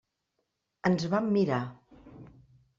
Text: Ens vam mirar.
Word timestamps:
Ens 0.89 1.05
vam 1.13 1.29
mirar. 1.37 1.61